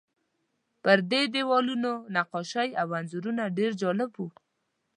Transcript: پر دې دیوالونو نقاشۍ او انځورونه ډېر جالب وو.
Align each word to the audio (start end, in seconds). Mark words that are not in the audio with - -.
پر 0.83 0.97
دې 1.11 1.21
دیوالونو 1.33 1.91
نقاشۍ 2.15 2.69
او 2.81 2.87
انځورونه 2.99 3.43
ډېر 3.57 3.71
جالب 3.81 4.11
وو. 4.15 4.27